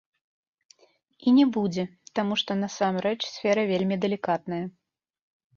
І 1.25 1.33
не 1.37 1.43
будзе, 1.57 1.83
таму 2.19 2.33
што, 2.43 2.51
насамрэч, 2.63 3.15
сфера 3.33 3.61
вельмі 3.73 3.95
далікатная. 4.07 4.65